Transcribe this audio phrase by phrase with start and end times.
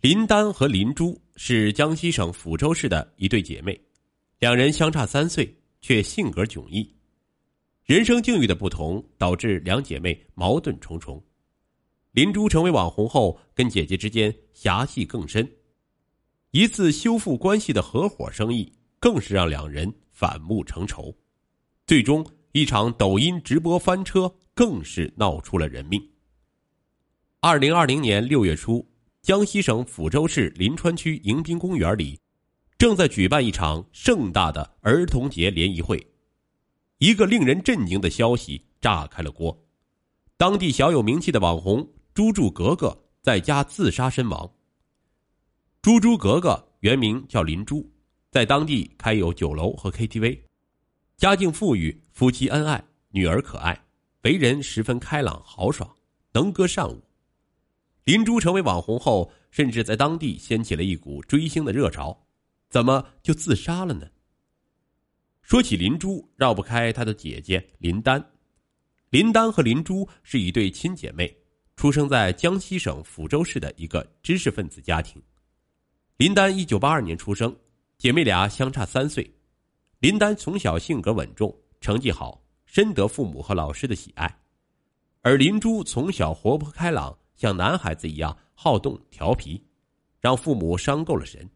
[0.00, 3.78] 林丹和林珠是江西省抚州市的一对姐妹，
[4.38, 6.88] 两人相差三岁，却性格迥异。
[7.84, 11.20] 人生境遇的不同，导致两姐妹矛盾重重。
[12.12, 15.50] 林珠成为网红后，跟姐姐之间狭隙更深。
[16.52, 21.12] 一次修复关系的合伙生意，更是让两人反目成仇。
[21.88, 26.00] 最终，一场抖音直播翻车，更是闹出了人命。
[27.40, 28.86] 二零二零年六月初，
[29.22, 32.18] 江西省抚州市临川区迎宾公园里，
[32.78, 36.04] 正在举办一场盛大的儿童节联谊会。
[36.98, 39.56] 一个令人震惊的消息炸开了锅：
[40.36, 44.50] 当地小有名气的网红猪猪格格在家自杀身亡。
[45.82, 47.88] 猪猪格格原名叫林珠，
[48.30, 50.40] 在当地开有酒楼和 KTV，
[51.16, 53.78] 家境富裕，夫妻恩爱，女儿可爱，
[54.22, 55.88] 为人十分开朗豪爽，
[56.32, 57.02] 能歌善舞。
[58.08, 62.18] 林珠成为网红后，甚至在当地掀起了一股追星的热潮，
[62.70, 64.08] 怎么就自杀了呢？
[65.42, 68.18] 说起林珠，绕不开她的姐姐林丹。
[69.10, 71.36] 林丹和林珠是一对亲姐妹，
[71.76, 75.22] 出生在江西省抚州市的一个知识分子家庭。
[76.16, 77.54] 林丹一九八二年出生，
[77.98, 79.30] 姐妹俩相差三岁。
[79.98, 84.26] 林丹从小性格稳重，成绩好，深得父母和老师的喜爱；
[85.20, 89.64] 而林珠从小活泼开朗，像男孩子一样好动调皮，
[90.20, 91.48] 让父母伤够了神。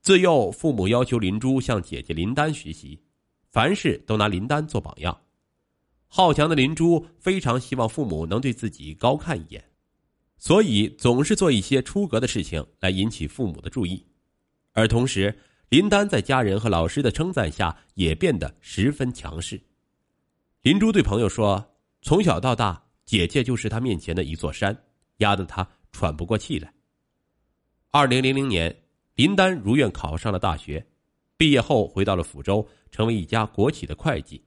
[0.00, 3.02] 自幼，父母要求林珠向姐姐林丹学习，
[3.50, 5.18] 凡事都拿林丹做榜样。
[6.06, 9.64] 好强的林珠非常希望父母能对自己高看一眼，
[10.36, 14.06] 所以总是做一些出格的事情来引起父母的注意。
[14.72, 15.36] 而同时，
[15.70, 19.60] 林丹在家人和老师的称赞下也变得十分强势。
[20.60, 24.76] 林珠对朋友说：“从小到大，姐姐就是他面前的一座山，
[25.18, 26.72] 压得他喘不过气来。”
[27.90, 28.74] 二零零零年。
[29.16, 30.84] 林丹如愿考上了大学，
[31.36, 34.42] 毕业后回到了抚州，成为一家国企的会计，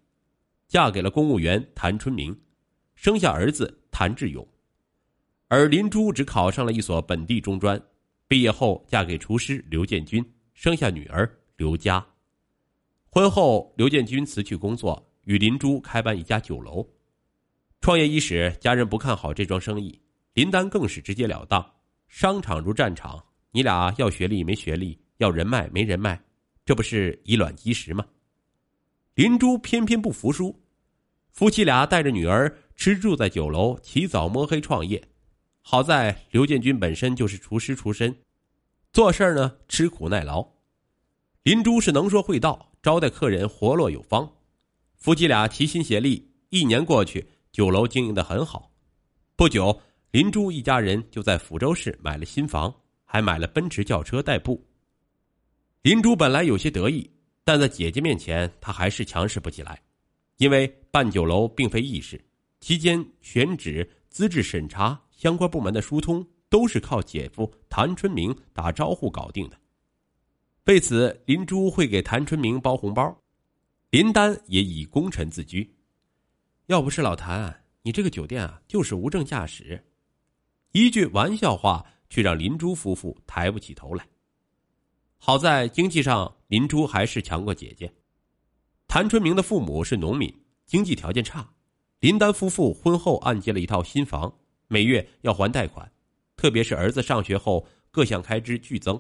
[0.67, 2.37] 嫁给了公务员谭春明，
[2.93, 4.45] 生下儿子谭志勇。
[5.47, 7.81] 而林珠只考上了一所本地中专，
[8.27, 10.21] 毕业后嫁给厨师刘建军，
[10.53, 12.05] 生下女儿刘佳。
[13.09, 16.85] 婚后，刘建军辞去工作，与林珠开办一家酒楼。
[17.79, 19.99] 创业伊始，家人不看好这桩生意，
[20.33, 21.65] 林丹更是直截了当：
[22.07, 23.23] 商场如战场。
[23.51, 26.21] 你俩要学历没学历，要人脉没人脉，
[26.65, 28.05] 这不是以卵击石吗？
[29.15, 30.53] 林珠偏偏不服输，
[31.31, 35.01] 夫妻俩带着女儿吃住在酒楼，起早摸黑创业。
[35.61, 38.15] 好在刘建军本身就是厨师出身，
[38.91, 40.45] 做事呢吃苦耐劳。
[41.43, 44.29] 林珠是能说会道，招待客人活络有方。
[44.95, 47.25] 夫妻俩齐心协力，一年过去，
[47.57, 48.71] 酒楼经营的很好。
[49.35, 49.81] 不久，
[50.11, 52.71] 林珠一家人就在抚州市买了新房。
[53.03, 54.63] 还买了奔驰轿车代步。
[55.81, 57.09] 林珠本来有些得意，
[57.43, 59.81] 但在姐姐面前，她还是强势不起来，
[60.35, 62.23] 因为办酒楼并非易事，
[62.59, 69.57] 期间选址、资质审查、相关部门的疏通，都是靠姐夫谭春明打招呼搞定的。
[70.65, 73.17] 为此，林珠会给谭春明包红包，
[73.89, 75.67] 林丹也以功臣自居。
[76.67, 79.83] 要不是老谭，你这个酒店啊，就是无证驾驶。
[80.71, 81.85] 一句玩笑话。
[82.09, 84.07] 却让林珠夫妇抬不起头来。
[85.17, 87.93] 好在经济上，林珠还是强过姐姐。
[88.87, 90.33] 谭春明的父母是农民，
[90.65, 91.45] 经济条件差。
[91.99, 94.33] 林丹夫妇婚后按揭了一套新房，
[94.69, 95.91] 每月要还贷款，
[96.37, 98.97] 特别是儿子上学后，各项开支剧增，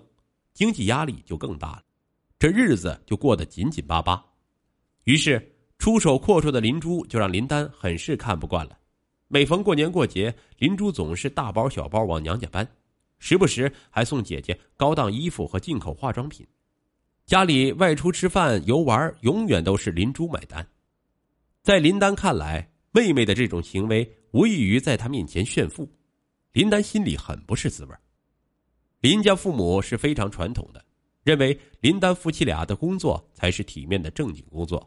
[0.53, 1.83] 经济压力就更大了。
[2.37, 4.21] 这日子就过得紧紧巴巴。
[5.05, 5.56] 于是，
[5.87, 8.77] 出手阔绰的林珠就让林丹很是看不惯了。
[9.29, 12.67] 每逢过年过节，林珠总是大包小包往娘家搬。
[13.19, 16.45] 时不时还送姐姐高档衣服和进口化妆品，
[17.25, 20.67] 家里外出吃饭游玩，永远都是林珠买单。
[21.63, 25.89] 在林丹看来，妹妹的这种行为无异于在她面前炫富，
[26.51, 27.95] 林丹心里很不是滋味。
[28.99, 30.83] 林家父母是非常传统的，
[31.23, 34.85] 认为林丹夫妻俩的工作才是体面的正经工作，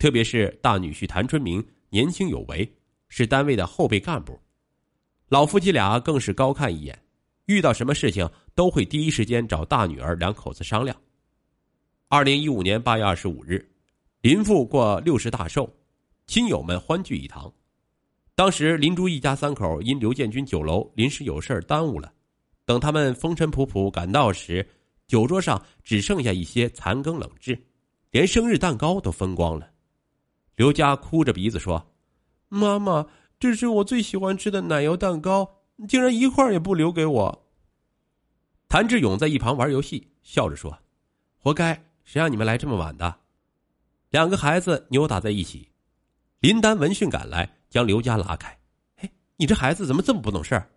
[0.00, 2.66] 特别是大女婿谭春明年轻有为，
[3.10, 4.40] 是单位的后备干部，
[5.28, 6.98] 老夫妻俩更是高看一眼。
[7.44, 10.96] 遇到什么事情都会第一时间找大女儿两口子商量。
[12.08, 13.62] 二零一五年八月二十五日，
[14.22, 15.70] 林父过六十大寿，
[16.26, 17.52] 亲友们欢聚一堂。
[18.34, 22.10] 当时林珠一家三口因刘建军酒楼临时有事耽误了，
[22.64, 24.66] 等他们风尘仆仆赶到时，
[25.06, 27.60] 酒桌上只剩下一些残羹冷炙，
[28.10, 29.68] 连生日蛋糕都分光了。
[30.60, 31.94] 刘佳哭着鼻子说
[32.50, 33.06] ：“妈妈，
[33.38, 37.46] 这是我最喜欢吃的奶油蛋糕。”竟然一块也不留给我。
[38.68, 40.78] 谭志勇在一旁玩游戏，笑着说
[41.40, 43.20] ：“活该，谁让你们来这么晚的？”
[44.12, 45.70] 两个孩子扭打在一起。
[46.40, 48.58] 林丹闻讯赶来，将刘佳拉开。
[49.00, 50.70] “哎，你这孩子怎么这么不懂事儿？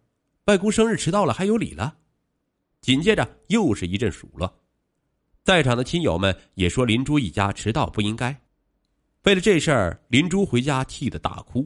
[0.46, 1.98] 外公生日迟到了还有理了？”
[2.80, 4.62] 紧接着又是一阵数落。
[5.44, 8.43] 在场的亲友们也说林珠一家迟到不应该。
[9.24, 11.66] 为了这事儿，林珠回家气得大哭。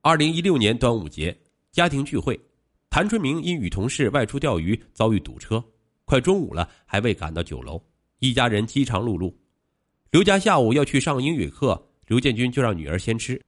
[0.00, 1.36] 二零一六年端午节
[1.70, 2.38] 家庭聚会，
[2.88, 5.62] 谭春明因与同事外出钓鱼遭遇堵车，
[6.04, 7.80] 快中午了还未赶到酒楼，
[8.18, 9.32] 一家人饥肠辘辘。
[10.10, 13.40] 刘家下午要去上英语课，刘建军就让女儿先吃，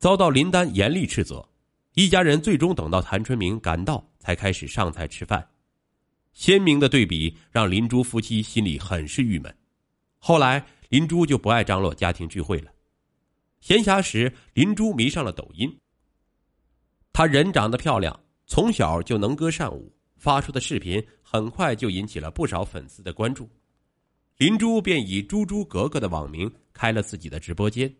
[0.00, 1.48] 遭到林丹严厉斥责。
[1.94, 5.48] 一家人最终等到谭春明赶到，才开始上菜吃饭。
[6.32, 9.56] 鲜明的对比让林珠夫妻心里很是郁闷。
[10.18, 12.70] 后来，林珠就不爱张罗家庭聚会了。
[13.60, 15.76] 闲暇时，林珠迷上了抖音。
[17.12, 23.48] 她人长得漂亮，从小就能歌善舞，发出的视频很快就引起了不少粉丝的关注。
[24.36, 27.92] 林珠便以“猪猪格格”的网名开了自己的直播间，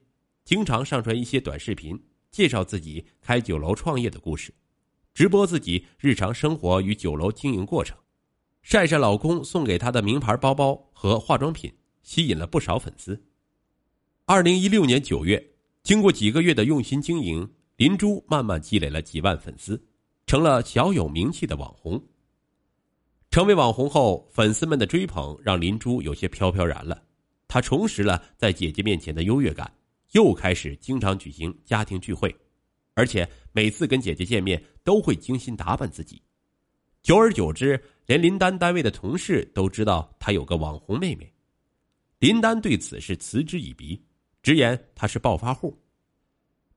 [0.44, 1.98] 经常上传一些短视频，
[2.30, 4.54] 介绍自己开酒楼创业的故事，
[5.14, 7.96] 直播自己日常生活与酒楼经营过程。
[8.60, 11.72] 晒晒老公送给她的名牌包包和化妆品，
[12.06, 13.20] 吸引了不少粉丝。
[14.26, 15.44] 二零一六年九月，
[15.82, 19.84] 经过几个月的用心经营，林珠慢慢积累了几万粉丝，
[20.24, 22.00] 成了小有名气的网红。
[23.28, 27.02] 成为网红后，粉丝们的追捧让林珠有些飘飘然了。
[27.48, 29.70] 她重拾了在姐姐面前的优越感，
[30.12, 32.32] 又开始经常举行家庭聚会，
[32.94, 36.22] 而且每次跟姐姐见面都会精心打扮自己。
[37.02, 41.32] 久而久之，连林丹单位的同事都知道她有个网红妹妹。
[42.18, 44.00] 林丹对此是嗤之以鼻，
[44.42, 45.78] 直言他是暴发户。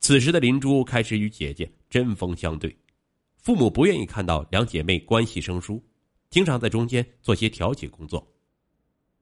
[0.02, 2.76] 此时的林珠开始与姐姐针锋相对，
[3.38, 5.82] 父母不愿意看到两姐妹关系生疏，
[6.30, 8.26] 经常在中间做些调解工作。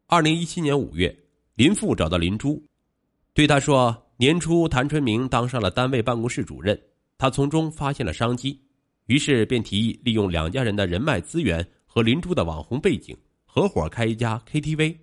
[0.07, 1.15] 二零一七年五月，
[1.55, 2.63] 林父找到林珠，
[3.33, 6.79] 对他说：“年初谭春明当上了单位办公室主任，
[7.17, 8.59] 他从中发现了商机。”
[9.05, 13.15] 于是便提议利用两家人的人脉资源和林珠的网红背景，
[13.45, 14.97] 合伙开一家 KTV。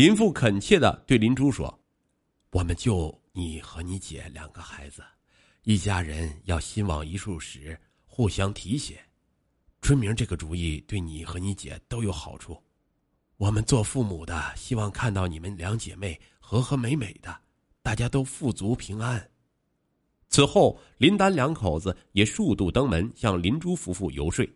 [0.00, 1.78] 林父恳切的对林珠说
[2.52, 5.04] ：“我们就你和你姐两个孩子，
[5.64, 8.98] 一家人要心往一处使，互相提携。
[9.82, 12.58] 春明这个主意对你和你姐都有好处。
[13.36, 17.38] 我们做父母的希望看到你们两姐妹和和美美的，
[17.82, 19.30] 大家都富足平安。”
[20.30, 24.48] 此后，林丹两口子也数度登门向林珠夫妇游说。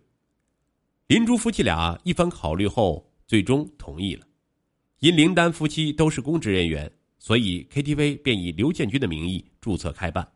[1.08, 4.26] 林珠夫妻俩一番考虑后，最终同意了。
[5.04, 10.26] 因林丹夫妻都是公职人员，所以 KTV 便以刘建军的名义注册开办。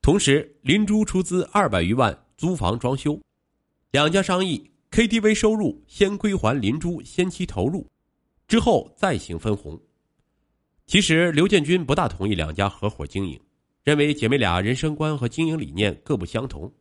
[0.00, 3.20] 同时，林珠出资二百余万租房装修。
[3.90, 7.86] 两家商议，KTV 收入先归还林珠先期投入，
[8.48, 9.78] 之后再行分红。
[10.86, 13.38] 其实，刘建军不大同意两家合伙经营。
[13.84, 16.72] 认为姐妹俩人生观和经营理念各不相同，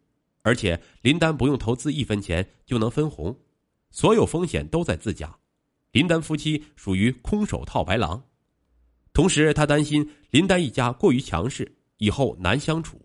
[0.42, 3.38] 而且林丹不用投资一分钱就能分红，
[3.92, 5.38] 所有风险都在自家。
[5.92, 8.24] 林丹夫妻属于空手套白狼，
[9.12, 13.02] 同时他担心林丹一家过于强势，以后难相处。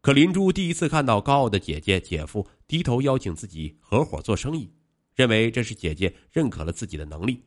[0.00, 4.70] 可林珠第一次看到高傲的姐姐姐夫低头邀请自己合伙做生意，
[5.16, 7.42] 认为这是姐姐认可了自己的能力，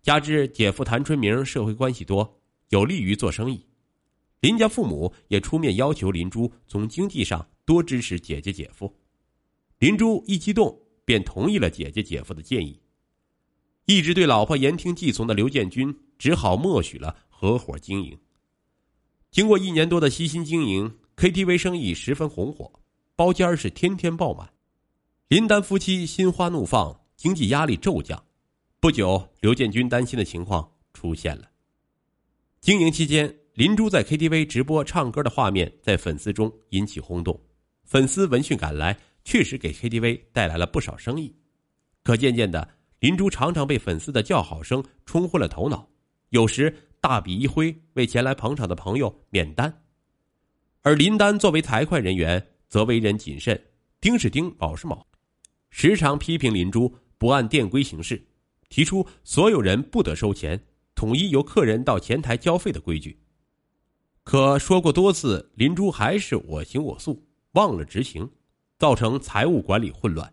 [0.00, 3.66] 加之姐夫谭春明社会关系多，有利于做生意。
[4.40, 8.90] 林家父母也出面要求林珠从经济上多支持姐姐姐夫，
[9.78, 12.80] 林珠一激动便同意了姐姐姐夫的建议。
[13.86, 18.18] 一直对老婆言听计从的刘建军只好默许了合伙经营。
[19.30, 22.70] 经过一年多的悉心经营，KTV 生意十分红火，
[23.16, 24.50] 包间是天天爆满。
[25.28, 28.22] 林丹夫妻心花怒放，经济压力骤降。
[28.80, 31.50] 不久，刘建军担心的情况出现了。
[32.60, 33.34] 经营期间。
[33.54, 37.40] 林珠在 KTV 直播唱歌的画面在粉丝中引起轰动，
[37.84, 41.32] 粉丝闻讯赶来，确实给 KTV 带来了不少生意。
[42.02, 42.68] 可渐渐的，
[43.04, 45.86] 林珠常常被粉丝的叫好声冲昏了头脑，
[46.30, 49.70] 有时大笔一挥为前来捧场的朋友免单。
[50.80, 53.62] 而林丹作为财会人员，则为人谨慎，
[54.00, 55.06] 丁是丁，卯是卯，
[55.68, 58.26] 时常批评林珠不按店规行事，
[58.70, 60.58] 提出所有人不得收钱，
[60.94, 63.20] 统一由客人到前台交费的规矩。
[64.22, 68.26] 可说过多次，林珠还是我行我素，忘了执行，
[68.78, 70.32] 造成财务管理混乱。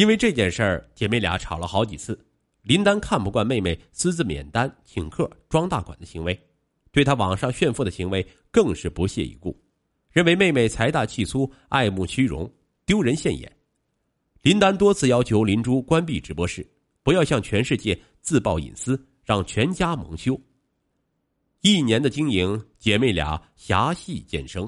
[0.00, 2.18] 因为这件事儿，姐妹俩吵了好几次。
[2.62, 6.40] 林丹看不惯妹妹私自免单、请客、装大款的行为，
[6.90, 9.54] 对她网上炫富的行为更是不屑一顾，
[10.10, 12.50] 认为妹妹财大气粗、爱慕虚荣、
[12.86, 13.54] 丢人现眼。
[14.40, 16.66] 林丹多次要求林珠关闭直播室，
[17.02, 20.40] 不要向全世界自曝隐私，让全家蒙羞。
[21.60, 24.66] 一年的经营，姐妹俩侠戏渐生。